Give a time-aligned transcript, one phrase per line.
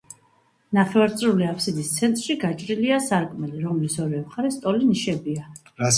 [0.77, 5.47] ნახევარწრიული აფსიდის ცენტრში გაჭრილია სარკმელი, რომლის ორივე მხარეს ტოლი ნიშებია.